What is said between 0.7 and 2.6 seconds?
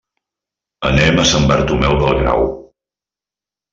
Anem a Sant Bartomeu del Grau.